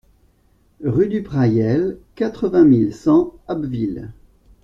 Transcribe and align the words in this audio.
Rue 0.83 1.09
du 1.09 1.21
Prayel, 1.21 1.99
quatre-vingt 2.15 2.65
mille 2.65 2.91
cent 2.91 3.35
Abbeville 3.47 4.09